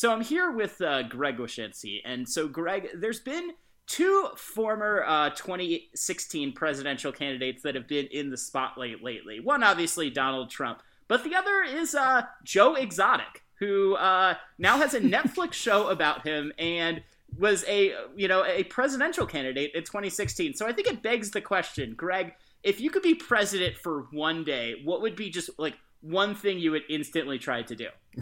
[0.00, 3.50] So I'm here with uh, Greg Wyshynski, and so Greg, there's been
[3.86, 9.40] two former uh, 2016 presidential candidates that have been in the spotlight lately.
[9.40, 14.94] One, obviously, Donald Trump, but the other is uh, Joe Exotic, who uh, now has
[14.94, 17.02] a Netflix show about him and
[17.38, 20.54] was a you know a presidential candidate in 2016.
[20.54, 22.32] So I think it begs the question, Greg,
[22.62, 26.58] if you could be president for one day, what would be just like one thing
[26.58, 27.88] you would instantly try to do?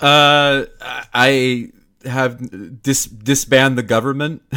[0.00, 1.70] uh, I
[2.04, 4.42] have dis disband the government.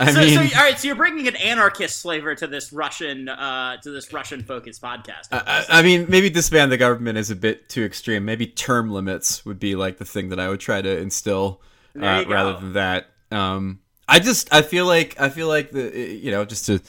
[0.00, 0.78] I so, mean, so, all right.
[0.78, 5.28] So you're bringing an anarchist flavor to this Russian, uh, to this Russian focused podcast.
[5.30, 8.24] I, I, mean, maybe disband the government is a bit too extreme.
[8.24, 11.60] Maybe term limits would be like the thing that I would try to instill,
[12.00, 13.08] uh, rather than that.
[13.30, 16.80] Um, I just, I feel like, I feel like the, you know, just to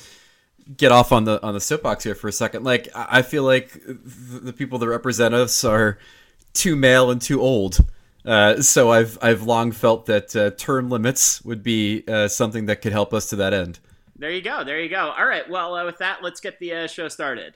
[0.78, 2.64] get off on the on the soapbox here for a second.
[2.64, 5.98] Like, I feel like the people that represent us are
[6.54, 7.80] too male and too old.
[8.26, 12.82] Uh, so I've I've long felt that uh, term limits would be uh, something that
[12.82, 13.80] could help us to that end.
[14.16, 14.64] There you go.
[14.64, 15.14] There you go.
[15.18, 15.50] All right.
[15.50, 17.56] Well, uh, with that, let's get the uh, show started.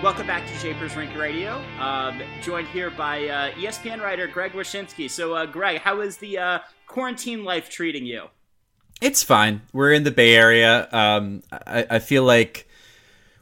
[0.00, 1.60] Welcome back to Japers Rink Radio.
[1.80, 5.10] Um, joined here by uh, ESPN writer Greg Wyshynski.
[5.10, 8.28] So, uh, Greg, how is the uh, quarantine life treating you?
[9.00, 9.62] It's fine.
[9.72, 10.88] We're in the Bay Area.
[10.92, 12.68] Um, I, I feel like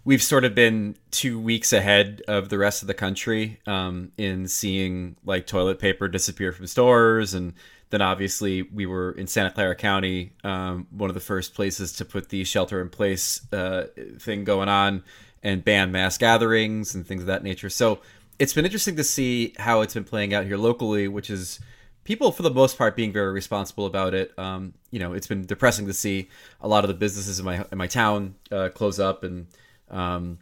[0.06, 4.48] we've sort of been two weeks ahead of the rest of the country um, in
[4.48, 7.52] seeing like toilet paper disappear from stores and
[7.90, 12.05] then obviously we were in Santa Clara County, um, one of the first places to
[12.05, 13.86] put the shelter in place uh,
[14.18, 15.05] thing going on
[15.42, 17.70] and ban mass gatherings and things of that nature.
[17.70, 18.01] So
[18.39, 21.61] it's been interesting to see how it's been playing out here locally, which is
[22.05, 24.33] people for the most part being very responsible about it.
[24.39, 26.29] Um, you know, it's been depressing to see
[26.61, 29.46] a lot of the businesses in my in my town uh, close up, and
[29.91, 30.39] um,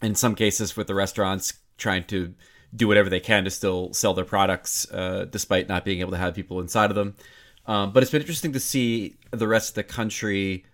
[0.00, 2.34] in some cases with the restaurants trying to
[2.74, 6.16] do whatever they can to still sell their products uh, despite not being able to
[6.16, 7.14] have people inside of them.
[7.66, 10.64] Um, but it's been interesting to see the rest of the country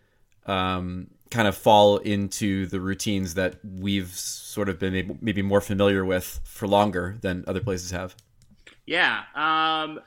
[0.47, 5.61] um, kind of fall into the routines that we've sort of been maybe, maybe more
[5.61, 8.15] familiar with for longer than other places have.
[8.87, 9.23] Yeah.
[9.35, 10.01] Um,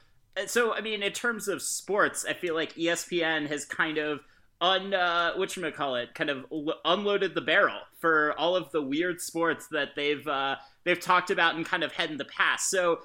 [0.48, 4.22] so I mean, in terms of sports, I feel like ESPN has kind of
[4.60, 6.46] un uh, what you call it, kind of
[6.86, 11.56] unloaded the barrel for all of the weird sports that they've uh, they've talked about
[11.56, 12.70] and kind of had in the past.
[12.70, 13.00] So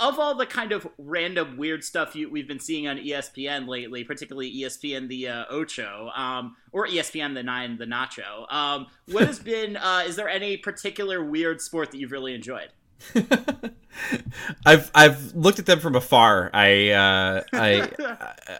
[0.00, 4.04] of all the kind of random weird stuff you, we've been seeing on ESPN lately,
[4.04, 9.38] particularly ESPN the uh, Ocho um, or ESPN the Nine the Nacho, um, what has
[9.40, 9.76] been?
[9.76, 12.68] Uh, is there any particular weird sport that you've really enjoyed?
[14.66, 16.50] I've I've looked at them from afar.
[16.52, 17.90] I, uh, I,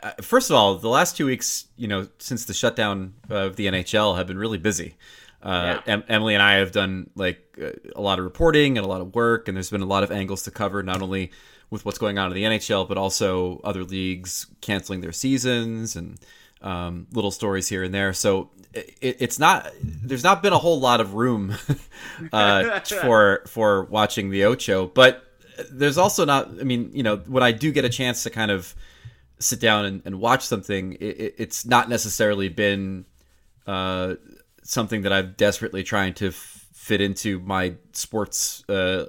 [0.03, 3.67] I, first of all, the last two weeks, you know, since the shutdown of the
[3.67, 4.97] NHL, have been really busy.
[5.43, 5.93] Uh, yeah.
[5.93, 7.59] em- Emily and I have done like
[7.95, 10.11] a lot of reporting and a lot of work, and there's been a lot of
[10.11, 11.31] angles to cover, not only
[11.71, 16.19] with what's going on in the NHL, but also other leagues canceling their seasons and
[16.63, 18.13] um, little stories here and there.
[18.13, 21.55] So it, it's not there's not been a whole lot of room
[22.33, 25.25] uh, for for watching the Ocho, but
[25.71, 26.49] there's also not.
[26.61, 28.75] I mean, you know, when I do get a chance to kind of
[29.39, 33.05] sit down and, and watch something, it, it's not necessarily been
[33.67, 34.15] uh,
[34.69, 39.07] something that I'm desperately trying to f- fit into my sports uh,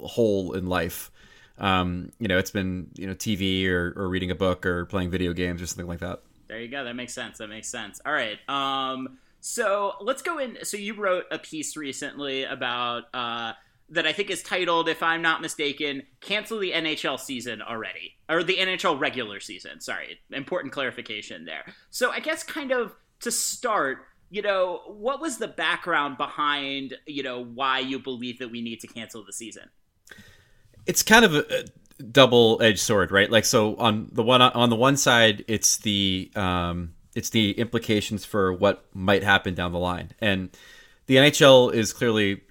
[0.00, 1.12] hole in life.
[1.58, 5.10] Um, you know, it's been you know TV or, or reading a book or playing
[5.10, 6.22] video games or something like that.
[6.48, 6.84] There you go.
[6.84, 7.38] That makes sense.
[7.38, 8.00] That makes sense.
[8.04, 8.38] All right.
[8.48, 10.58] Um, so let's go in.
[10.64, 13.52] So you wrote a piece recently about uh,
[13.90, 18.42] that I think is titled, if I'm not mistaken, "Cancel the NHL season already," or
[18.42, 19.80] the NHL regular season.
[19.80, 21.64] Sorry, important clarification there.
[21.90, 23.98] So I guess kind of to start,
[24.30, 28.80] you know, what was the background behind, you know, why you believe that we need
[28.80, 29.70] to cancel the season?
[30.86, 31.64] It's kind of a,
[32.12, 33.30] double edged sword, right?
[33.30, 38.24] Like so on the one on the one side, it's the um, it's the implications
[38.24, 40.50] for what might happen down the line, and
[41.06, 42.42] the NHL is clearly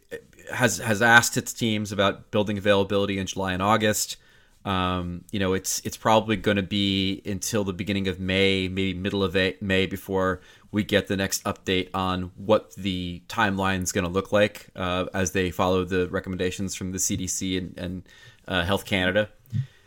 [0.51, 4.17] has has asked its teams about building availability in July and August.
[4.63, 8.97] Um, you know, it's it's probably going to be until the beginning of May, maybe
[8.97, 10.41] middle of May, before
[10.75, 15.05] we get the next update on what the timeline is going to look like uh,
[15.13, 18.03] as they follow the recommendations from the CDC and, and
[18.45, 19.29] uh, Health Canada.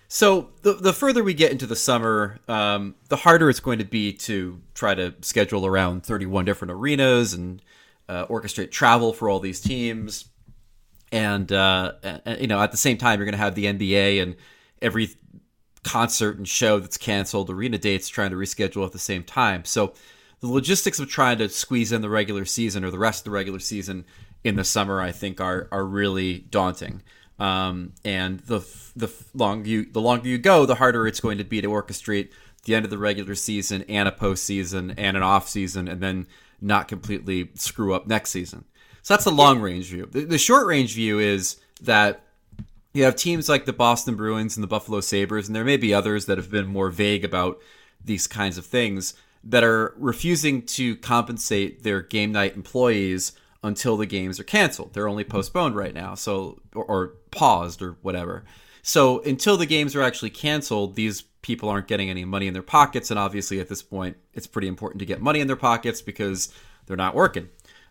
[0.09, 3.85] So the the further we get into the summer, um, the harder it's going to
[3.85, 7.61] be to try to schedule around 31 different arenas and
[8.09, 10.25] uh, orchestrate travel for all these teams.
[11.13, 14.23] And, uh, and, you know, at the same time, you're going to have the NBA
[14.23, 14.37] and
[14.81, 15.11] every
[15.85, 19.67] concert and show that's canceled, arena dates trying to reschedule at the same time.
[19.67, 19.93] So
[20.41, 23.31] the logistics of trying to squeeze in the regular season or the rest of the
[23.31, 24.05] regular season
[24.45, 27.03] in the summer, I think, are are really daunting.
[27.39, 28.61] Um, and the
[28.97, 32.31] the longer you the longer you go, the harder it's going to be to orchestrate
[32.65, 36.27] the end of the regular season and a postseason and an off season, and then
[36.61, 38.65] not completely screw up next season.
[39.03, 40.09] So that's the long range view.
[40.11, 42.25] The, the short range view is that
[42.93, 45.95] you have teams like the Boston Bruins and the Buffalo Sabres, and there may be
[45.95, 47.61] others that have been more vague about
[48.05, 49.15] these kinds of things
[49.49, 54.93] that are refusing to compensate their game night employees until the games are canceled.
[54.93, 58.45] They're only postponed right now, so or, or paused or whatever.
[58.83, 62.63] So until the games are actually canceled, these people aren't getting any money in their
[62.63, 66.03] pockets, and obviously at this point, it's pretty important to get money in their pockets
[66.03, 66.53] because
[66.87, 67.49] they're not working.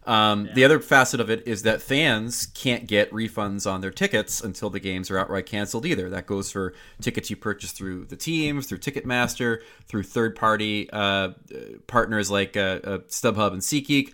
[0.07, 0.53] Um, yeah.
[0.53, 4.69] The other facet of it is that fans can't get refunds on their tickets until
[4.69, 6.09] the games are outright canceled either.
[6.09, 11.31] That goes for tickets you purchase through the teams, through Ticketmaster, through third party uh,
[11.87, 14.13] partners like uh, uh, StubHub and SeatGeek.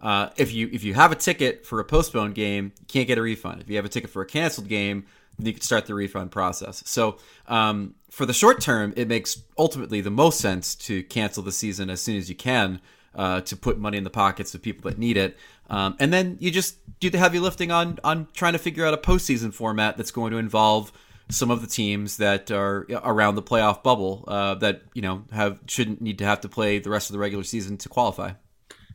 [0.00, 3.18] Uh, if you if you have a ticket for a postponed game, you can't get
[3.18, 3.60] a refund.
[3.60, 5.04] If you have a ticket for a canceled game,
[5.38, 6.82] then you can start the refund process.
[6.86, 7.18] So
[7.48, 11.90] um, for the short term, it makes ultimately the most sense to cancel the season
[11.90, 12.80] as soon as you can
[13.14, 15.36] uh, to put money in the pockets of people that need it.
[15.70, 18.94] Um, and then you just do the heavy lifting on on trying to figure out
[18.94, 20.92] a postseason format that's going to involve
[21.30, 25.58] some of the teams that are around the playoff bubble uh, that you know have
[25.66, 28.32] shouldn't need to have to play the rest of the regular season to qualify.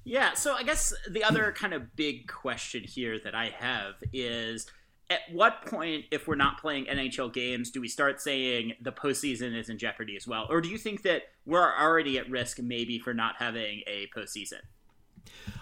[0.06, 4.66] Yeah, so I guess the other kind of big question here that I have is
[5.10, 9.58] at what point, if we're not playing NHL games, do we start saying the postseason
[9.58, 10.46] is in jeopardy as well?
[10.50, 14.60] Or do you think that we're already at risk maybe for not having a postseason?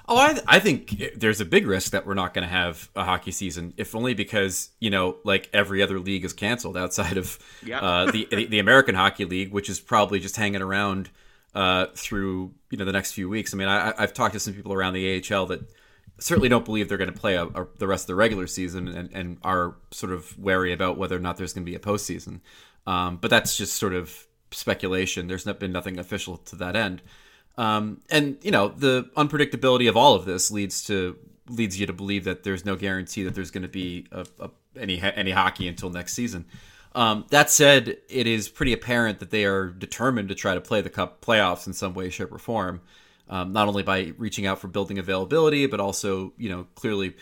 [0.10, 3.04] Oh, I, I think there's a big risk that we're not going to have a
[3.04, 7.40] hockey season, if only because you know, like every other league is canceled outside of
[7.66, 7.82] yep.
[7.82, 11.10] uh, the, the, the American Hockey League, which is probably just hanging around
[11.56, 13.54] uh, through you know the next few weeks.
[13.54, 15.62] I mean, I, I've talked to some people around the AHL that
[16.20, 18.88] certainly don't believe they're going to play a, a, the rest of the regular season
[18.88, 21.80] and, and, are sort of wary about whether or not there's going to be a
[21.80, 22.40] postseason.
[22.86, 25.28] Um, but that's just sort of speculation.
[25.28, 27.02] There's not been nothing official to that end.
[27.58, 31.18] Um, and you know the unpredictability of all of this leads to
[31.50, 34.50] leads you to believe that there's no guarantee that there's going to be a, a,
[34.80, 36.46] any any hockey until next season.
[36.94, 40.82] Um, that said, it is pretty apparent that they are determined to try to play
[40.82, 42.82] the cup playoffs in some way, shape, or form
[43.30, 47.16] um, not only by reaching out for building availability, but also you know clearly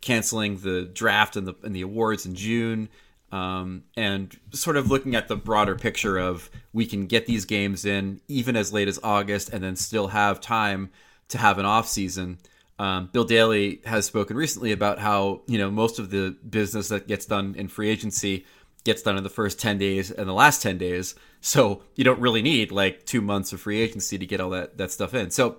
[0.00, 2.88] canceling the draft and the and the awards in June,
[3.32, 7.84] um, and sort of looking at the broader picture of we can get these games
[7.84, 10.90] in even as late as August, and then still have time
[11.28, 12.38] to have an off season.
[12.78, 17.06] Um, Bill Daly has spoken recently about how you know most of the business that
[17.06, 18.46] gets done in free agency
[18.84, 21.14] gets done in the first 10 days and the last 10 days.
[21.40, 24.76] So you don't really need like two months of free agency to get all that,
[24.78, 25.30] that stuff in.
[25.30, 25.58] So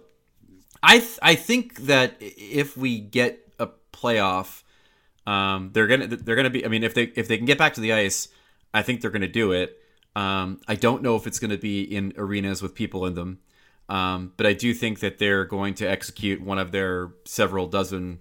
[0.84, 4.64] I, th- I think that if we get a playoff,
[5.26, 7.74] um, they're to, they're to be, I mean, if they, if they can get back
[7.76, 8.28] to the ice,
[8.74, 9.78] I think they're to do it.
[10.16, 13.40] Um, I don't know if it's to be in arenas with people in them.
[13.90, 18.20] Um, but I do think that they're going to execute one of their several dozen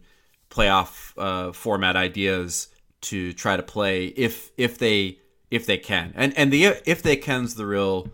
[0.50, 2.68] playoff uh, format ideas
[3.02, 6.12] to try to play if if they if they can.
[6.14, 8.08] And and the if they can's the real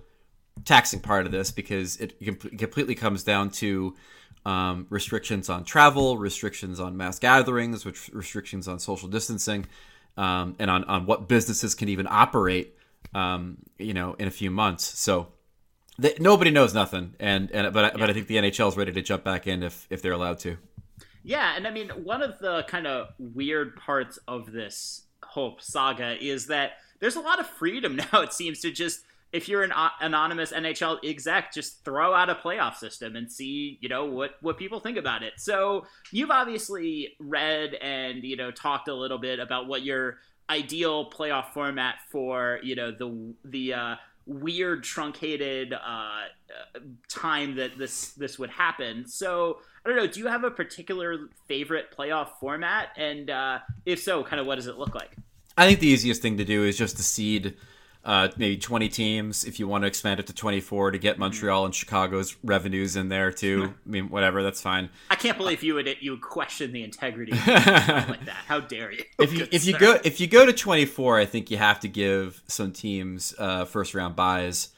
[0.65, 2.19] taxing part of this because it
[2.59, 3.95] completely comes down to
[4.45, 9.67] um, restrictions on travel, restrictions on mass gatherings, which restrictions on social distancing,
[10.17, 12.75] um, and on, on what businesses can even operate.
[13.15, 14.85] Um, you know, in a few months.
[14.99, 15.29] So
[16.19, 17.99] nobody knows nothing, and and but yeah.
[17.99, 20.39] but I think the NHL is ready to jump back in if if they're allowed
[20.41, 20.59] to.
[21.23, 26.23] Yeah, and I mean, one of the kind of weird parts of this whole saga
[26.23, 28.21] is that there's a lot of freedom now.
[28.21, 32.77] It seems to just if you're an anonymous NHL exec, just throw out a playoff
[32.77, 35.35] system and see, you know, what what people think about it.
[35.37, 41.11] So you've obviously read and you know talked a little bit about what your ideal
[41.11, 43.95] playoff format for you know the the uh,
[44.27, 46.25] weird truncated uh,
[47.09, 49.07] time that this this would happen.
[49.07, 50.07] So I don't know.
[50.07, 52.89] Do you have a particular favorite playoff format?
[52.97, 55.17] And uh, if so, kind of what does it look like?
[55.57, 57.55] I think the easiest thing to do is just to seed
[58.05, 61.65] uh, maybe 20 teams if you want to expand it to 24 to get Montreal
[61.65, 63.75] and Chicago's revenues in there too.
[63.85, 64.91] I mean, whatever, that's fine.
[65.11, 68.45] I can't believe you would you would question the integrity of like that.
[68.47, 69.03] How dare you?
[69.19, 71.89] If you if you go if you go to 24, I think you have to
[71.89, 74.69] give some teams uh, first round byes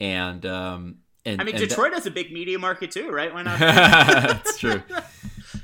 [0.00, 3.34] and um and I mean, and that- Detroit has a big media market too, right?
[3.34, 3.58] Why not?
[3.58, 4.82] That's true.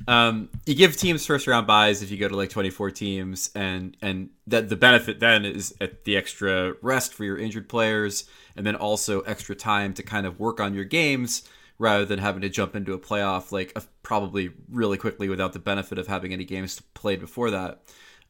[0.06, 3.96] Um, you give teams first round byes if you go to like 24 teams, and
[4.02, 8.24] and that the benefit then is at the extra rest for your injured players,
[8.56, 12.42] and then also extra time to kind of work on your games rather than having
[12.42, 16.32] to jump into a playoff like uh, probably really quickly without the benefit of having
[16.32, 17.82] any games played before that.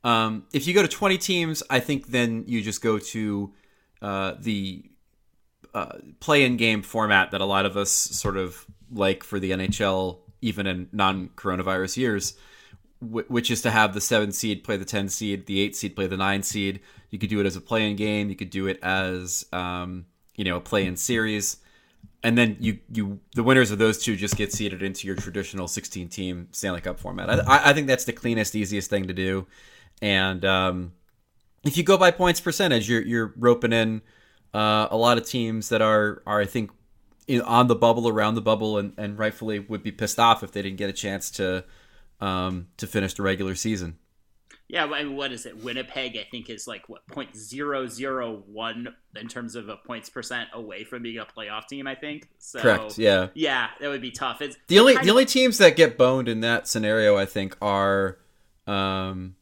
[0.02, 3.52] Um, if you go to 20 teams, I think then you just go to
[4.02, 4.84] uh, the
[5.74, 10.18] uh, play-in game format that a lot of us sort of like for the NHL,
[10.44, 12.34] even in non-coronavirus years,
[13.00, 15.96] wh- which is to have the seven seed play the ten seed, the eight seed
[15.96, 16.80] play the nine seed.
[17.10, 18.28] You could do it as a play-in game.
[18.30, 21.56] You could do it as um, you know a play-in series,
[22.22, 25.66] and then you you the winners of those two just get seeded into your traditional
[25.66, 27.30] 16-team Stanley Cup format.
[27.30, 29.46] I, I- I think that's the cleanest, easiest thing to do,
[30.02, 30.92] and um,
[31.64, 34.02] if you go by points percentage, you're you're roping in
[34.52, 36.70] uh, a lot of teams that are are I think
[37.26, 40.52] in, on the bubble, around the bubble, and, and rightfully would be pissed off if
[40.52, 41.64] they didn't get a chance to
[42.20, 43.98] um, to finish the regular season.
[44.68, 45.62] yeah, I mean, what is it?
[45.62, 50.08] Winnipeg, I think, is like what point zero zero one in terms of a points
[50.08, 51.86] percent away from being a playoff team.
[51.86, 52.28] I think.
[52.38, 52.98] So, Correct.
[52.98, 53.28] Yeah.
[53.34, 54.40] Yeah, that would be tough.
[54.40, 57.56] It's The only the of- only teams that get boned in that scenario, I think,
[57.60, 58.18] are
[58.66, 59.34] um,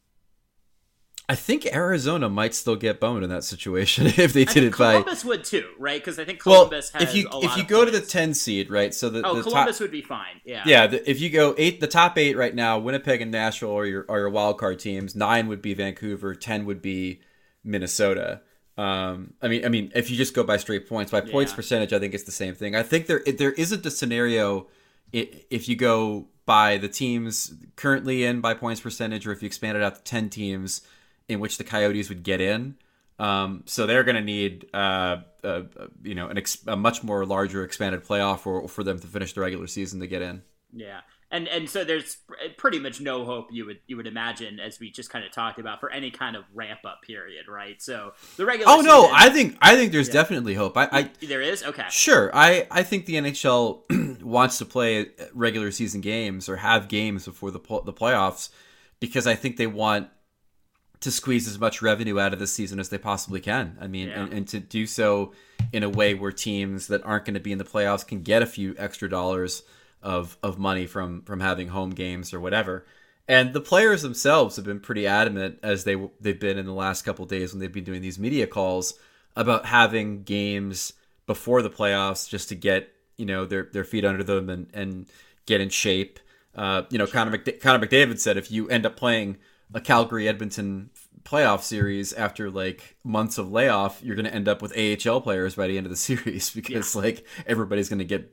[1.29, 4.93] I think Arizona might still get boned in that situation if they did it by.
[4.93, 6.01] Columbus would too, right?
[6.01, 8.69] Because I think Well, Columbus has if you if you go to the ten seed,
[8.69, 8.93] right?
[8.93, 10.41] So the, oh, the top, Columbus would be fine.
[10.43, 13.77] Yeah, Yeah, the, if you go eight, the top eight right now, Winnipeg and Nashville
[13.77, 15.15] are your are your wild card teams.
[15.15, 16.35] Nine would be Vancouver.
[16.35, 17.21] Ten would be
[17.63, 18.41] Minnesota.
[18.77, 21.55] Um, I mean, I mean, if you just go by straight points, by points Yeah.
[21.57, 22.75] percentage, I think it's the same thing.
[22.75, 24.67] I think there there isn't a scenario
[25.11, 29.77] if you go by the teams currently in by points percentage, or if you expand
[29.77, 30.81] it out to ten teams,
[31.29, 32.75] in which the Coyotes would get in.
[33.19, 35.61] Um, so they're going to need, uh, uh,
[36.03, 39.33] you know, an ex- a much more larger expanded playoff for for them to finish
[39.33, 40.41] the regular season to get in.
[40.73, 42.17] Yeah, and and so there's
[42.57, 45.59] pretty much no hope you would you would imagine as we just kind of talked
[45.59, 47.79] about for any kind of ramp up period, right?
[47.79, 48.71] So the regular.
[48.73, 50.13] Oh no, I think I think there's Yeah.
[50.15, 50.75] definitely hope.
[50.75, 51.85] I, I there is okay.
[51.91, 57.25] sure I I think the NHL wants to play regular season games or have games
[57.25, 58.49] before the the playoffs
[58.99, 60.09] because I think they want
[61.03, 63.77] to squeeze as much revenue out of this season as they possibly can.
[63.79, 64.23] I mean, Yeah.
[64.23, 65.33] and, and to do so
[65.71, 68.41] in a way where teams that aren't going to be in the playoffs can get
[68.41, 69.63] a few extra dollars
[70.01, 72.85] of of money from from having home games or whatever.
[73.27, 77.03] And the players themselves have been pretty adamant as they they've been in the last
[77.03, 78.95] couple days when they've been doing these media calls
[79.35, 80.93] about having games
[81.25, 85.05] before the playoffs just to get you know their their feet under them and and
[85.45, 86.19] get in shape.
[86.55, 89.37] Uh, you know, Connor, McDa- Connor McDavid said if you end up playing
[89.73, 90.89] a Calgary Edmonton
[91.25, 95.55] playoff series after like months of layoff, you're going to end up with AHL players
[95.55, 98.31] by the end of the series because like everybody's going to get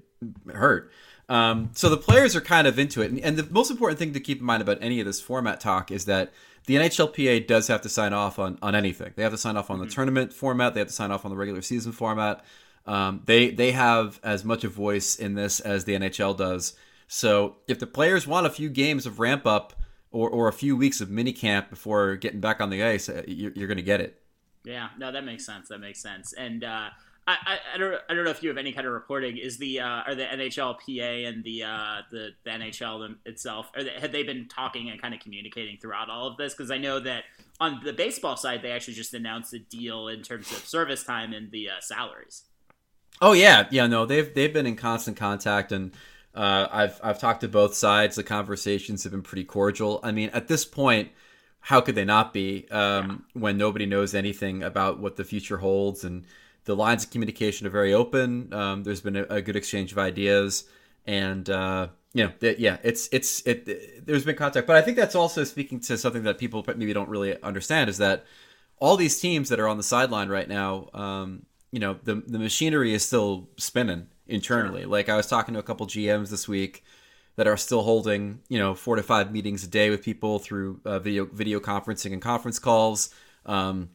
[0.52, 0.90] hurt.
[1.28, 4.12] Um, so the players are kind of into it, and, and the most important thing
[4.14, 6.32] to keep in mind about any of this format talk is that
[6.66, 9.12] the NHLPA does have to sign off on on anything.
[9.14, 10.74] They have to sign off on the tournament format.
[10.74, 12.44] They have to sign off on the regular season format.
[12.86, 16.74] Um, they they have as much a voice in this as the NHL does.
[17.06, 19.79] So if the players want a few games of ramp up
[20.12, 23.22] or, or a few weeks of mini camp before getting back on the ice, uh,
[23.26, 24.20] you're, you're going to get it.
[24.64, 25.68] Yeah, no, that makes sense.
[25.68, 26.32] That makes sense.
[26.34, 26.90] And uh,
[27.26, 29.36] I, I, I don't I don't know if you have any kind of reporting.
[29.38, 33.84] Is the uh, are the NHLPA and the uh, the, the NHL them- itself are
[33.84, 36.54] they, had they been talking and kind of communicating throughout all of this?
[36.54, 37.24] Because I know that
[37.60, 41.32] on the baseball side, they actually just announced a deal in terms of service time
[41.32, 42.42] and the uh, salaries.
[43.22, 43.86] Oh yeah, yeah.
[43.86, 45.92] No, they've they've been in constant contact, and
[46.34, 48.16] uh, I've I've talked to both sides.
[48.16, 50.00] The conversations have been pretty cordial.
[50.02, 51.10] I mean, at this point,
[51.60, 56.04] how could they not be um, when nobody knows anything about what the future holds,
[56.04, 56.24] and
[56.64, 58.52] the lines of communication are very open.
[58.52, 60.64] Um, there's been a, a good exchange of ideas,
[61.04, 64.06] and uh, you know, th- yeah, it's it's it.
[64.06, 67.08] There's been contact, but I think that's also speaking to something that people maybe don't
[67.08, 68.24] really understand is that
[68.78, 72.38] all these teams that are on the sideline right now, um, you know, the the
[72.38, 74.84] machinery is still spinning internally.
[74.84, 76.84] Like I was talking to a couple GMs this week
[77.36, 80.80] that are still holding, you know, four to five meetings a day with people through
[80.84, 83.14] uh, video video conferencing and conference calls.
[83.46, 83.90] Um,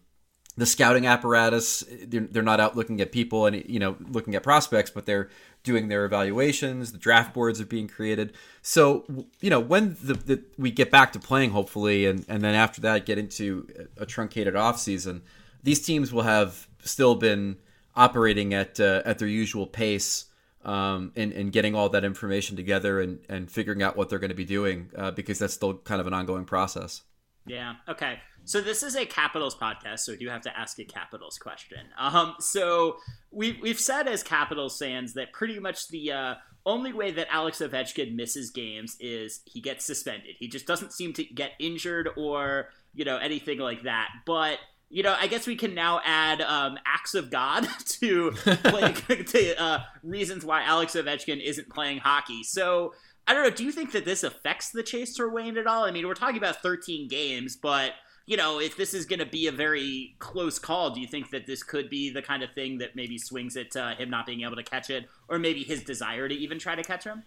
[0.58, 4.44] the scouting apparatus they're, they're not out looking at people and you know looking at
[4.44, 5.30] prospects but they're
[5.64, 9.06] doing their evaluations the draft boards are being created so
[9.42, 12.82] you know when the, the we get back to playing hopefully and and then after
[12.82, 15.22] that get into a truncated off season
[15.64, 17.58] these teams will have still been
[17.96, 20.26] operating at uh, at their usual pace
[20.64, 24.30] um, and, and getting all that information together and, and figuring out what they're going
[24.30, 27.04] to be doing uh, because that's still kind of an ongoing process.
[27.46, 27.76] Yeah.
[27.88, 28.20] Okay.
[28.44, 31.80] So this is a Capitals podcast, so we do have to ask a Capitals question.
[31.98, 32.98] Um, so
[33.32, 36.36] we've we've said as Capitals fans that pretty much the uh,
[36.66, 40.36] only way that Alex Ovechkin misses games is he gets suspended.
[40.40, 44.10] He just doesn't seem to get injured or you know anything like that.
[44.26, 48.32] But you know, I guess we can now add um, acts of God to
[48.66, 52.44] like to uh, reasons why Alex Ovechkin isn't playing hockey.
[52.44, 52.94] So
[53.28, 53.50] I don't know.
[53.50, 55.84] Do you think that this affects the chase for Wayne at all?
[55.84, 57.94] I mean, we're talking about 13 games, but
[58.28, 61.30] you know, if this is going to be a very close call, do you think
[61.30, 64.26] that this could be the kind of thing that maybe swings it to him not
[64.26, 67.24] being able to catch it, or maybe his desire to even try to catch him?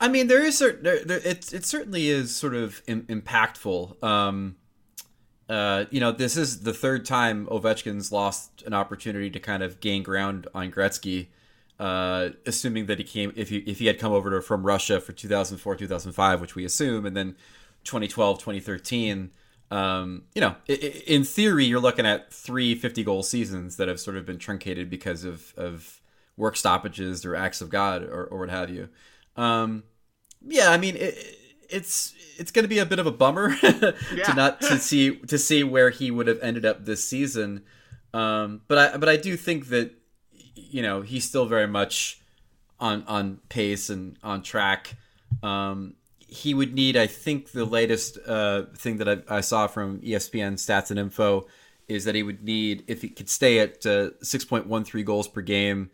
[0.00, 4.02] I mean, there is certain, there, there, it it certainly is sort of Im- impactful.
[4.02, 4.56] Um,
[5.48, 9.80] uh, you know, this is the third time Ovechkin's lost an opportunity to kind of
[9.80, 11.28] gain ground on Gretzky.
[11.76, 15.00] Uh, assuming that he came if he if he had come over to, from Russia
[15.00, 17.34] for 2004 2005 which we assume and then
[17.82, 19.32] 2012 2013
[19.70, 24.16] um, you know, in theory, you're looking at three 50 goal seasons that have sort
[24.16, 26.00] of been truncated because of, of
[26.36, 28.88] work stoppages or acts of God or, or what have you.
[29.36, 29.82] Um,
[30.46, 31.16] yeah, I mean, it,
[31.70, 35.38] it's it's going to be a bit of a bummer to not to see to
[35.38, 37.62] see where he would have ended up this season.
[38.12, 39.92] Um, but I but I do think that
[40.54, 42.20] you know he's still very much
[42.80, 44.96] on on pace and on track.
[45.42, 45.94] Um,
[46.34, 50.54] he would need, I think, the latest uh, thing that I, I, saw from ESPN
[50.54, 51.46] Stats and Info
[51.86, 55.90] is that he would need, if he could stay at uh, 6.13 goals per game,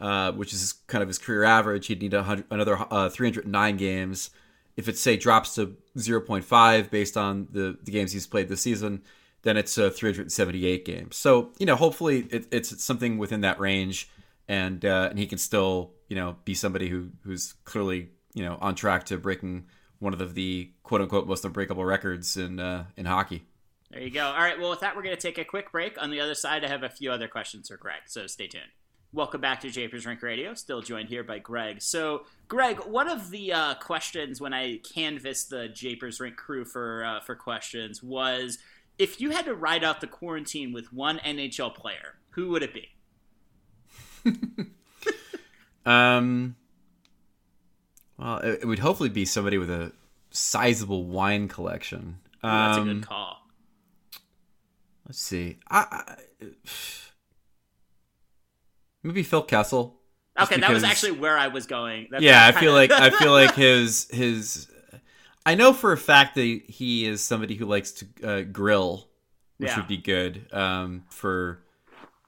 [0.00, 4.30] uh, which is kind of his career average, he'd need another uh, 309 games.
[4.76, 9.02] If it say drops to 0.5 based on the, the games he's played this season,
[9.42, 11.16] then it's uh, 378 games.
[11.16, 14.08] So you know, hopefully it, it's something within that range,
[14.48, 18.58] and uh, and he can still you know be somebody who who's clearly you know
[18.60, 19.66] on track to breaking
[19.98, 23.44] one of the, the quote unquote most unbreakable records in uh, in hockey.
[23.90, 24.24] There you go.
[24.24, 24.58] All right.
[24.58, 26.00] Well, with that, we're going to take a quick break.
[26.00, 28.64] On the other side, I have a few other questions for Greg, so stay tuned.
[29.14, 30.54] Welcome back to Japers Rink Radio.
[30.54, 31.82] Still joined here by Greg.
[31.82, 37.04] So, Greg, one of the uh, questions when I canvassed the Japers Rink crew for
[37.04, 38.56] uh, for questions was
[38.98, 42.72] if you had to ride out the quarantine with one NHL player, who would it
[42.72, 42.88] be?
[45.84, 46.56] um,
[48.16, 49.92] well, it, would hopefully be somebody with a
[50.30, 52.16] sizable wine collection.
[52.36, 53.38] Ooh, that's a good um, call.
[55.06, 55.58] Let's see.
[55.68, 56.46] I, I,
[59.02, 59.98] maybe Phil Kessel.
[60.38, 62.08] Okay, because, that was actually where I was going.
[62.10, 64.68] That's yeah, I feel like I feel like his his.
[65.44, 69.08] I know for a fact that he is somebody who likes to uh, grill,
[69.58, 69.76] which yeah.
[69.76, 71.62] would be good um, for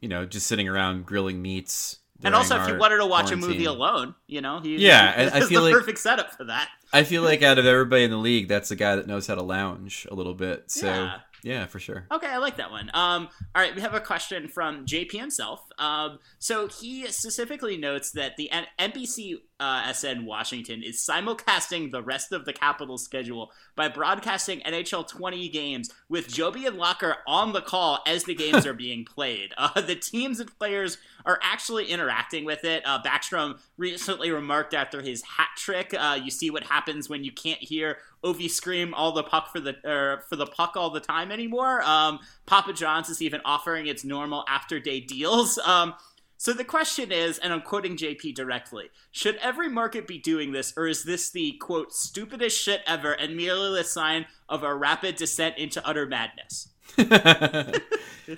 [0.00, 3.50] you know just sitting around grilling meats and also, if you wanted to watch quarantine.
[3.50, 6.44] a movie alone, you know, he, yeah, he, I, feel the like perfect setup for
[6.44, 6.68] that.
[6.92, 9.34] I feel like out of everybody in the league, that's the guy that knows how
[9.34, 10.70] to lounge a little bit.
[10.70, 11.18] So yeah.
[11.44, 12.06] Yeah, for sure.
[12.10, 12.90] Okay, I like that one.
[12.94, 15.60] Um, all right, we have a question from JP himself.
[15.78, 22.02] Um, so he specifically notes that the N- NBC uh, SN Washington is simulcasting the
[22.02, 27.16] rest of the Capital schedule by broadcasting NHL 20 games with Joe B and Locker
[27.26, 29.52] on the call as the games are being played.
[29.58, 32.82] Uh, the teams and players are actually interacting with it.
[32.86, 37.32] Uh, Backstrom recently remarked after his hat trick, uh, "You see what happens when you
[37.32, 41.00] can't hear Ovi scream all the puck for the er, for the puck all the
[41.00, 41.82] time anymore.
[41.82, 45.58] Um, Papa John's is even offering its normal after day deals.
[45.58, 45.94] Um,
[46.36, 50.72] so the question is, and I'm quoting JP directly: Should every market be doing this,
[50.76, 55.16] or is this the quote stupidest shit ever and merely a sign of a rapid
[55.16, 56.68] descent into utter madness?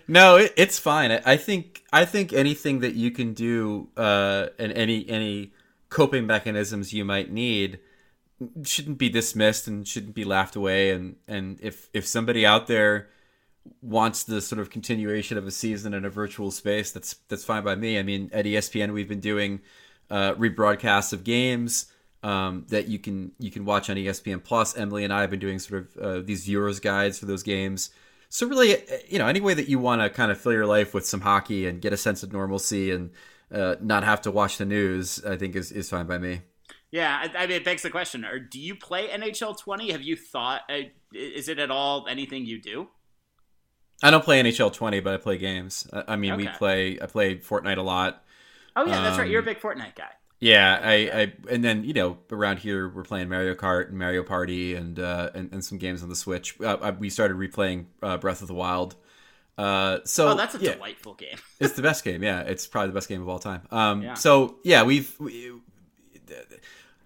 [0.09, 1.13] no, it, it's fine.
[1.13, 5.53] I, I, think I think anything that you can do, uh, and any any
[5.89, 7.79] coping mechanisms you might need
[8.65, 10.91] shouldn't be dismissed and shouldn't be laughed away.
[10.91, 13.09] And and if if somebody out there
[13.83, 17.65] wants the sort of continuation of a season in a virtual space that's that's fine
[17.65, 17.99] by me.
[17.99, 19.61] I mean at espn we've been doing
[20.11, 21.87] uh, rebroadcasts of games
[22.23, 24.77] um, that you can you can watch on espn plus.
[24.77, 27.91] Emily and i have been doing sort of uh, these viewers guides for those games.
[28.29, 28.77] So really
[29.09, 31.23] you know any way that you want to kind of fill your life with some
[31.23, 33.11] hockey and get a sense of normalcy and
[33.53, 36.41] uh, not have to watch the news i think is, is fine by me
[36.91, 39.93] yeah, I, I mean, it begs the question: Or do you play NHL 20?
[39.93, 40.63] Have you thought?
[40.69, 42.89] Uh, is it at all anything you do?
[44.03, 45.89] I don't play NHL 20, but I play games.
[45.93, 46.43] I mean, okay.
[46.43, 46.99] we play.
[47.01, 48.25] I play Fortnite a lot.
[48.77, 49.29] Oh yeah, um, that's right.
[49.29, 50.11] You're a um, big Fortnite guy.
[50.39, 54.23] Yeah, I, I, and then you know around here we're playing Mario Kart and Mario
[54.23, 56.61] Party and uh, and, and some games on the Switch.
[56.61, 58.97] Uh, we started replaying uh, Breath of the Wild
[59.57, 61.39] Uh, so oh, that's a yeah, delightful game.
[61.59, 62.23] it's the best game.
[62.23, 63.63] Yeah, it's probably the best game of all time.
[63.71, 64.15] Um, Yeah.
[64.15, 65.19] so yeah, we've.
[65.19, 65.53] We,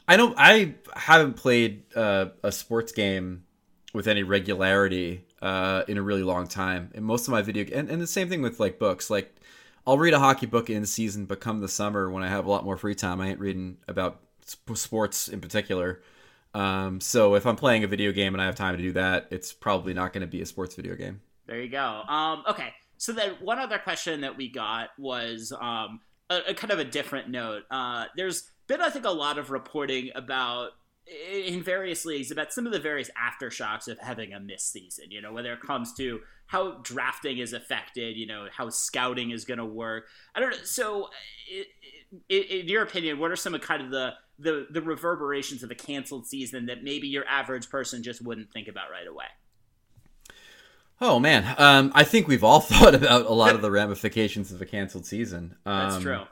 [0.08, 0.34] I don't.
[0.36, 3.44] I haven't played uh, a sports game
[3.92, 6.90] with any regularity uh, in a really long time.
[6.94, 9.10] And most of my video and, and the same thing with like books.
[9.10, 9.34] Like
[9.86, 12.50] I'll read a hockey book in season, but come the summer when I have a
[12.50, 16.02] lot more free time, I ain't reading about sp- sports in particular.
[16.54, 19.28] Um, so if I'm playing a video game and I have time to do that,
[19.30, 21.20] it's probably not going to be a sports video game.
[21.46, 22.02] There you go.
[22.08, 22.74] Um, okay.
[22.98, 26.84] So then one other question that we got was um, a, a kind of a
[26.84, 27.62] different note.
[27.70, 30.70] Uh, there's been, I think, a lot of reporting about
[31.44, 35.10] in various leagues about some of the various aftershocks of having a missed season.
[35.10, 39.44] You know, whether it comes to how drafting is affected, you know, how scouting is
[39.44, 40.06] going to work.
[40.36, 40.56] I don't know.
[40.62, 41.10] So,
[42.28, 45.74] in your opinion, what are some of kind of the the the reverberations of a
[45.74, 49.26] canceled season that maybe your average person just wouldn't think about right away?
[51.00, 54.62] Oh man, um, I think we've all thought about a lot of the ramifications of
[54.62, 55.56] a canceled season.
[55.66, 56.22] Um, That's true.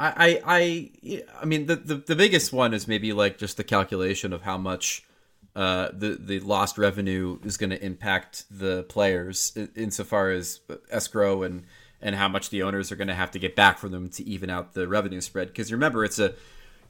[0.00, 4.32] I, I, I, mean, the, the the biggest one is maybe like just the calculation
[4.32, 5.04] of how much
[5.54, 10.60] uh, the the lost revenue is going to impact the players in- insofar as
[10.90, 11.64] escrow and
[12.00, 14.24] and how much the owners are going to have to get back from them to
[14.24, 15.48] even out the revenue spread.
[15.48, 16.34] Because remember, it's a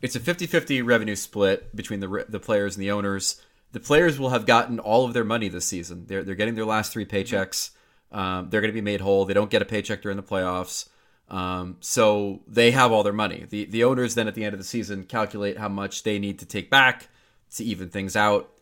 [0.00, 3.42] it's a 50-50 revenue split between the the players and the owners.
[3.72, 6.04] The players will have gotten all of their money this season.
[6.06, 7.70] They're they're getting their last three paychecks.
[8.12, 9.24] Um, they're going to be made whole.
[9.24, 10.88] They don't get a paycheck during the playoffs.
[11.30, 13.46] Um, so they have all their money.
[13.48, 16.38] The the owners then at the end of the season calculate how much they need
[16.40, 17.08] to take back
[17.54, 18.52] to even things out.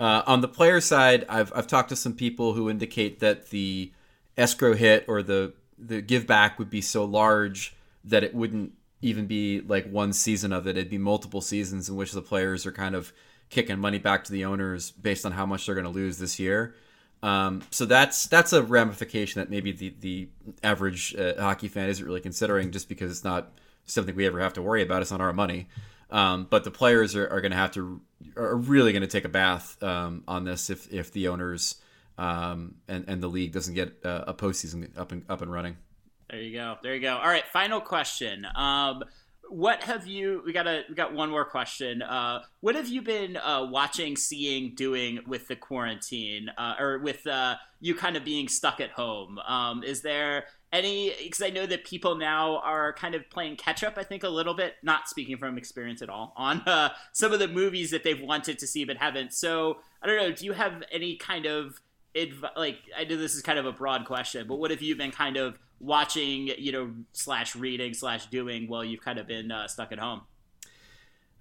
[0.00, 3.92] Uh, on the player side, I've I've talked to some people who indicate that the
[4.36, 9.26] escrow hit or the the give back would be so large that it wouldn't even
[9.26, 10.76] be like one season of it.
[10.78, 13.12] It'd be multiple seasons in which the players are kind of
[13.50, 16.38] kicking money back to the owners based on how much they're going to lose this
[16.38, 16.74] year.
[17.24, 20.28] Um, so that's that's a ramification that maybe the the
[20.62, 23.50] average uh, hockey fan isn't really considering, just because it's not
[23.86, 25.00] something we ever have to worry about.
[25.00, 25.68] It's not our money.
[26.10, 28.02] Um, but the players are, are going to have to
[28.36, 31.76] are really going to take a bath um, on this if if the owners
[32.18, 35.78] um, and and the league doesn't get uh, a postseason up and up and running.
[36.28, 36.76] There you go.
[36.82, 37.16] There you go.
[37.16, 38.46] All right, final question.
[39.50, 40.42] What have you?
[40.44, 42.02] We got a we got one more question.
[42.02, 47.26] Uh, what have you been uh, watching, seeing, doing with the quarantine, uh, or with
[47.26, 49.38] uh, you kind of being stuck at home?
[49.46, 51.12] Um, is there any?
[51.22, 53.94] Because I know that people now are kind of playing catch up.
[53.96, 54.74] I think a little bit.
[54.82, 58.58] Not speaking from experience at all on uh, some of the movies that they've wanted
[58.58, 59.32] to see but haven't.
[59.32, 60.32] So I don't know.
[60.32, 61.80] Do you have any kind of
[62.16, 62.78] adv- like?
[62.96, 65.36] I know this is kind of a broad question, but what have you been kind
[65.36, 69.92] of watching, you know, slash reading slash doing while you've kind of been uh, stuck
[69.92, 70.22] at home?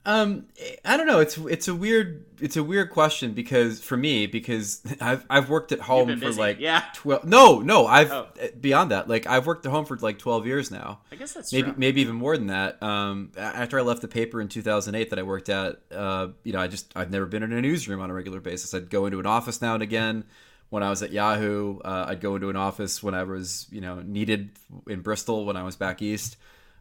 [0.05, 0.47] Um,
[0.83, 1.19] I don't know.
[1.19, 5.71] It's it's a weird it's a weird question because for me because I've I've worked
[5.71, 6.83] at home for like Yeah.
[6.93, 7.23] twelve.
[7.23, 8.27] No, no, I've Oh.
[8.59, 9.07] beyond that.
[9.07, 10.99] Like I've worked at home for like twelve years now.
[11.09, 11.75] I guess that's maybe true.
[11.77, 12.83] maybe even more than that.
[12.83, 16.59] Um, after I left the paper in 2008 that I worked at, uh, you know,
[16.59, 18.73] I just I've never been in a newsroom on a regular basis.
[18.73, 20.25] I'd go into an office now and again.
[20.73, 23.79] When I was at Yahoo, uh, I'd go into an office when I was, you
[23.79, 24.49] know, needed
[24.87, 26.35] in Bristol when I was back east.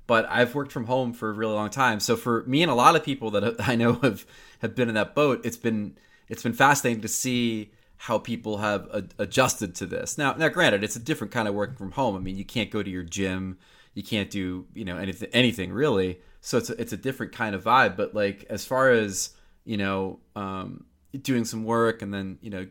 [0.07, 2.01] But I've worked from home for a really long time.
[2.01, 4.25] So for me and a lot of people that I know have
[4.61, 5.99] have been in that boat, it's been
[6.31, 10.17] it's been fascinating to see how people have a, adjusted to this.
[10.17, 12.17] Now, now, granted, it's a different kind of working from home.
[12.17, 13.59] I mean, you can't go to your gym,
[13.93, 16.21] you can't do you know anything anything really.
[16.41, 17.99] So it's a, it's a different kind of vibe.
[17.99, 19.35] But like as far as
[19.67, 20.87] you know, um,
[21.21, 22.67] doing some work and then you know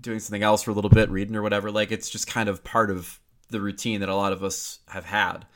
[0.00, 2.64] doing something else for a little bit, reading or whatever, like it's just kind of
[2.64, 5.46] part of the routine that a lot of us have had.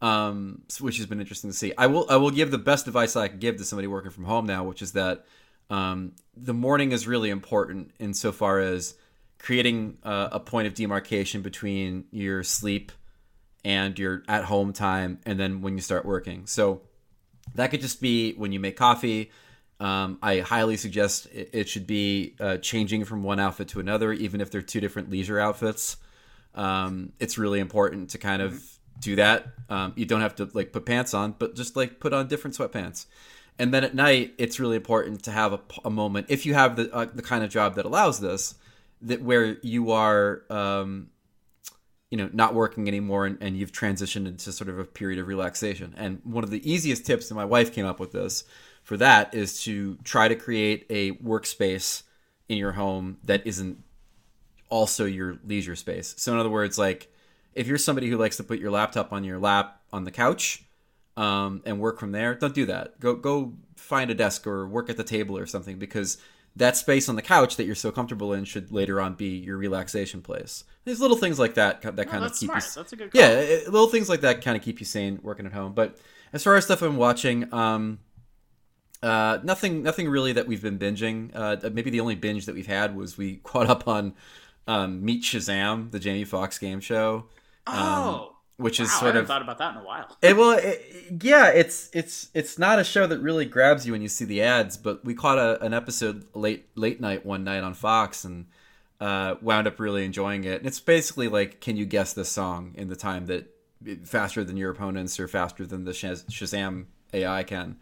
[0.00, 1.72] Um, which has been interesting to see.
[1.76, 4.24] I will I will give the best advice I can give to somebody working from
[4.24, 5.26] home now, which is that
[5.70, 8.94] um, the morning is really important insofar as
[9.38, 12.92] creating uh, a point of demarcation between your sleep
[13.64, 16.46] and your at home time and then when you start working.
[16.46, 16.82] So
[17.54, 19.30] that could just be when you make coffee.
[19.80, 24.12] Um, I highly suggest it, it should be uh, changing from one outfit to another,
[24.12, 25.96] even if they're two different leisure outfits.
[26.54, 28.62] Um, it's really important to kind of
[29.00, 29.46] do that.
[29.68, 32.56] Um, you don't have to like put pants on, but just like put on different
[32.56, 33.06] sweatpants.
[33.58, 36.76] And then at night, it's really important to have a, a moment if you have
[36.76, 38.54] the uh, the kind of job that allows this,
[39.02, 41.10] that where you are, um,
[42.10, 45.28] you know, not working anymore and, and you've transitioned into sort of a period of
[45.28, 45.94] relaxation.
[45.96, 48.44] And one of the easiest tips, and my wife came up with this
[48.88, 52.04] for that, is to try to create a workspace
[52.48, 53.76] in your home that isn't
[54.70, 56.14] also your leisure space.
[56.16, 57.12] So in other words, like
[57.54, 60.64] if you're somebody who likes to put your laptop on your lap on the couch
[61.18, 62.98] um, and work from there, don't do that.
[62.98, 66.16] Go go find a desk or work at the table or something because
[66.56, 69.58] that space on the couch that you're so comfortable in should later on be your
[69.58, 70.64] relaxation place.
[70.84, 72.64] There's little things like that that Oh, kind of keep smart.
[72.64, 73.20] you That's a good call.
[73.20, 75.74] yeah, little things like that kind of keep you sane working at home.
[75.74, 75.98] But
[76.32, 77.98] as far as stuff I'm watching, um,
[79.02, 81.30] uh, nothing, nothing really that we've been binging.
[81.34, 84.14] Uh, maybe the only binge that we've had was we caught up on
[84.66, 87.26] um, Beat Shazam, the Jamie Foxx game show,
[87.66, 90.16] Oh, which is wow, I sort haven't of thought about that in a while.
[90.22, 90.82] it, well, it,
[91.22, 94.42] yeah, it's it's it's not a show that really grabs you when you see the
[94.42, 98.46] ads, but we caught a, an episode late late night one night on Fox and
[99.00, 100.58] uh, wound up really enjoying it.
[100.58, 103.54] And it's basically like, can you guess this song in the time that
[104.04, 107.76] faster than your opponents or faster than the Shaz- Shazam AI can?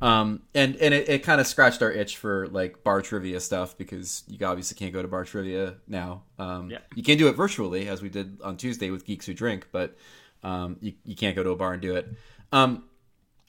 [0.00, 3.76] Um, and and it, it kind of scratched our itch for like bar trivia stuff
[3.78, 6.22] because you obviously can't go to bar trivia now.
[6.38, 6.78] Um, Yeah.
[6.94, 9.96] You can do it virtually as we did on Tuesday with Geeks Who Drink, but
[10.42, 12.08] um, you, you can't go to a bar and do it.
[12.52, 12.84] Um,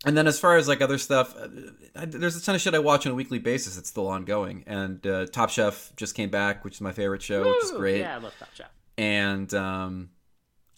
[0.05, 1.47] and then as far as like other stuff, uh,
[1.95, 3.77] I, there's a ton of shit I watch on a weekly basis.
[3.77, 4.63] It's still ongoing.
[4.67, 7.99] And uh, Top Chef just came back, which is my favorite show, which is great.
[8.01, 8.67] Yeah, I love Top Chef.
[8.97, 10.09] And um,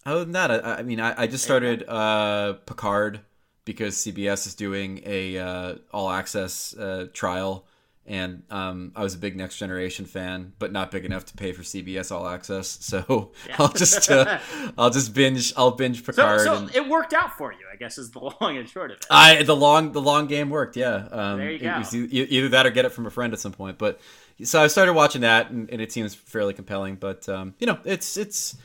[0.06, 3.20] other than that, I, I mean, I, I just started uh, Picard
[3.68, 7.66] because CBS is doing a uh, all access uh, trial,
[8.06, 11.52] and um, I was a big Next Generation fan, but not big enough to pay
[11.52, 12.78] for CBS All Access.
[12.80, 13.56] So Yeah.
[13.58, 14.38] I'll just uh,
[14.78, 16.40] I'll just binge I'll binge So, Picard.
[16.40, 18.96] so and, it worked out for you, I guess, is the long and short of
[18.96, 19.06] it.
[19.10, 20.74] I the long the long game worked.
[20.76, 21.06] Yeah.
[21.10, 21.82] Um, There you go.
[21.92, 23.76] either that or get it from a friend at some point.
[23.76, 24.00] But
[24.42, 26.94] so I started watching that, and, and it seems fairly compelling.
[26.96, 28.56] But um, you know, it's it's.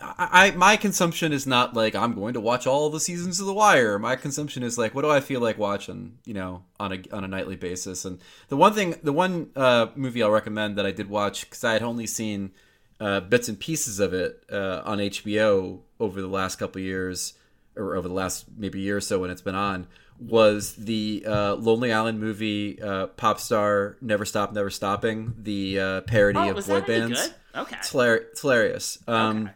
[0.00, 3.46] I, I my consumption is not like I'm going to watch all the seasons of
[3.46, 3.98] The Wire.
[3.98, 6.18] My consumption is like, what do I feel like watching?
[6.24, 8.04] You know, on a on a nightly basis.
[8.04, 11.64] And the one thing, the one uh, movie I'll recommend that I did watch because
[11.64, 12.52] I had only seen
[13.00, 17.34] uh, bits and pieces of it uh, on HBO over the last couple years,
[17.76, 19.86] or over the last maybe year or so when it's been on,
[20.20, 26.38] was the uh, Lonely Island movie uh, Popstar Never Stop Never Stopping, the uh, parody
[26.38, 27.20] oh, of boy bands.
[27.20, 27.34] good?
[27.54, 27.76] Okay.
[27.78, 28.98] It's, hilar- it's hilarious.
[29.08, 29.52] Um, Okay.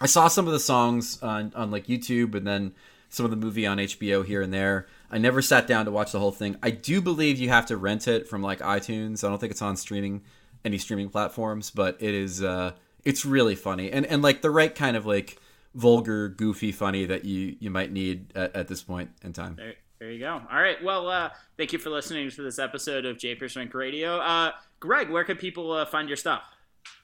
[0.00, 2.74] I saw some of the songs on, on like YouTube and then
[3.08, 4.86] some of the movie on HBO here and there.
[5.10, 6.56] I never sat down to watch the whole thing.
[6.62, 9.24] I do believe you have to rent it from like iTunes.
[9.24, 10.22] I don't think it's on streaming
[10.64, 12.72] any streaming platforms, but it is uh
[13.04, 15.38] it's really funny and and like the right kind of like
[15.74, 19.54] vulgar, goofy funny that you you might need at, at this point in time.
[19.56, 20.42] There, there you go.
[20.50, 20.82] All right.
[20.82, 24.18] Well, uh, thank you for listening to this episode of Japers Rink Radio.
[24.18, 26.42] Uh, Greg, where can people uh, find your stuff?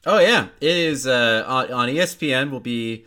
[0.06, 2.50] Oh yeah, it is uh, on, on ESPN.
[2.50, 3.04] Will be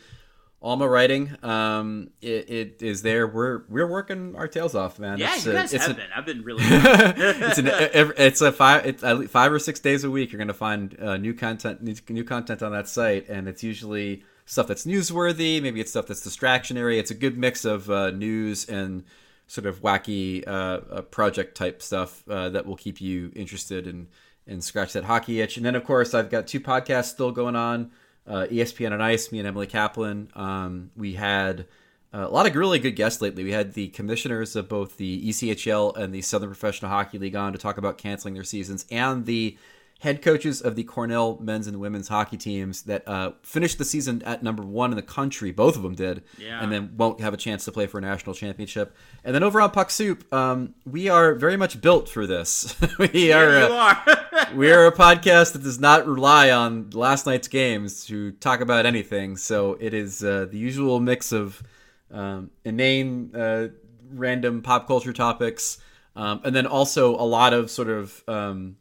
[0.62, 1.36] Alma writing.
[1.44, 3.28] Um, it, it is there.
[3.28, 5.18] We're we're working our tails off, man.
[5.18, 6.10] Yeah, It's you a- guys it's have a- been.
[6.16, 6.64] I've been really.
[6.68, 7.68] it's an
[8.18, 10.32] it's a five it's five or six days a week.
[10.32, 14.24] You're gonna find uh, new content new, new content on that site, and it's usually
[14.46, 15.62] stuff that's newsworthy.
[15.62, 16.98] Maybe it's stuff that's distractionary.
[16.98, 19.04] It's a good mix of uh, news and
[19.48, 20.52] sort of wacky uh,
[20.90, 24.08] uh, project type stuff uh, that will keep you interested and
[24.48, 25.58] and scratch that hockey itch.
[25.58, 27.92] And then of course I've got two podcasts still going on.
[28.28, 30.30] Uh, ESPN on Ice, me and Emily Kaplan.
[30.34, 31.68] Um, we had
[32.12, 33.44] uh, a lot of really good guests lately.
[33.44, 37.52] We had the commissioners of both the ECHL and the Southern Professional Hockey League on
[37.52, 39.58] to talk about canceling their seasons, and the
[40.00, 44.22] head coaches of the Cornell men's and women's hockey teams that uh, finished the season
[44.24, 45.52] at number one in the country.
[45.52, 46.62] Both of them did, Yeah.
[46.62, 48.96] and then won't have a chance to play for a national championship.
[49.24, 52.76] And then over on Puck Soup, um, we are very much built for this.
[53.00, 53.52] we are.
[53.52, 53.96] There uh,
[54.34, 54.54] are.
[54.56, 58.86] we are a podcast that does not rely on last night's games to talk about
[58.86, 59.38] anything.
[59.38, 61.64] So it is uh, the usual mix of
[62.12, 63.70] um, inane, uh,
[64.12, 65.80] random pop culture topics,
[66.16, 68.76] um, and then also a lot of sort of um,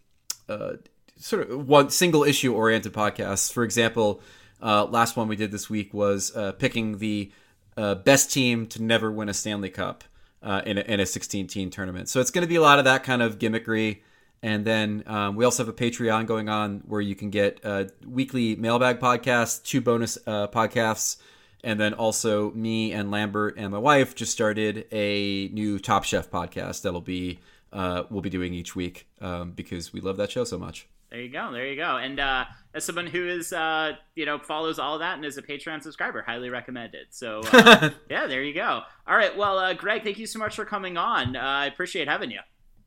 [0.48, 0.72] uh,
[1.16, 3.52] sort of one single issue oriented podcasts.
[3.52, 4.20] For example,
[4.62, 7.30] uh, last one we did this week was uh, picking the
[7.76, 10.04] uh, best team to never win a Stanley Cup
[10.42, 12.08] uh, in, a, in a 16 team tournament.
[12.08, 14.00] So it's going to be a lot of that kind of gimmickry.
[14.42, 17.84] And then um, we also have a Patreon going on where you can get uh,
[18.06, 21.16] weekly mailbag podcasts, two bonus uh, podcasts,
[21.62, 26.30] and then also me and Lambert and my wife just started a new Top Chef
[26.30, 27.38] podcast that'll be
[27.72, 30.86] we'll be doing each week um, because we love that show so much.
[31.14, 31.52] There you go.
[31.52, 31.96] There you go.
[31.96, 35.42] And uh, as someone who is, uh, you know, follows all that and is a
[35.42, 37.06] Patreon subscriber, highly recommended.
[37.10, 38.80] So, uh, yeah, there you go.
[39.06, 39.36] All right.
[39.36, 41.36] Well, uh, Greg, thank you so much for coming on.
[41.36, 42.40] Uh, I appreciate having you.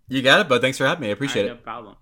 [0.10, 0.60] You got it, bud.
[0.60, 1.08] Thanks for having me.
[1.08, 1.56] I appreciate right, it.
[1.56, 1.96] No problem.